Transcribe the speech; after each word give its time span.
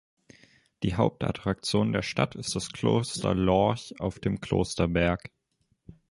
Die 0.81 0.95
Hauptattraktion 0.95 1.93
der 1.93 2.01
Stadt 2.01 2.33
ist 2.33 2.55
das 2.55 2.71
Kloster 2.71 3.35
Lorch 3.35 3.93
auf 3.99 4.17
dem 4.19 4.41
Klosterberg. 4.41 5.29